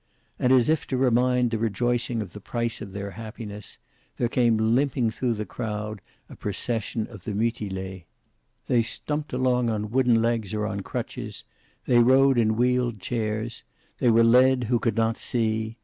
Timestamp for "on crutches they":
10.65-11.99